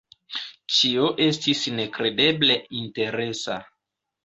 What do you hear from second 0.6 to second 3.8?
Ĉio estis nekredeble interesa.